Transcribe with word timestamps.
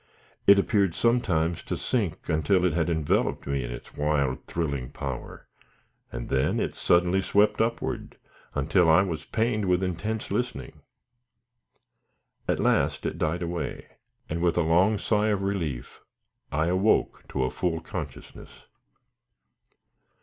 It 0.47 0.57
appeared 0.57 0.95
sometimes 0.95 1.61
to 1.61 1.77
sink 1.77 2.27
until 2.27 2.65
it 2.65 2.73
had 2.73 2.89
enveloped 2.89 3.45
me 3.45 3.63
in 3.63 3.69
its 3.69 3.93
wild 3.95 4.43
thrilling 4.47 4.89
power, 4.89 5.45
and 6.11 6.29
then 6.29 6.59
it 6.59 6.73
suddenly 6.73 7.21
swept 7.21 7.61
upward, 7.61 8.17
until 8.55 8.89
I 8.89 9.03
was 9.03 9.25
pained 9.25 9.65
with 9.65 9.83
intense 9.83 10.31
listening. 10.31 10.81
At 12.47 12.59
last, 12.59 13.05
it 13.05 13.19
died 13.19 13.43
away, 13.43 13.89
and 14.27 14.41
with 14.41 14.57
a 14.57 14.63
long 14.63 14.97
sigh 14.97 15.27
of 15.27 15.43
relief 15.43 16.01
I 16.51 16.65
awoke 16.65 17.27
to 17.29 17.47
full 17.51 17.79
consciousness. 17.79 18.49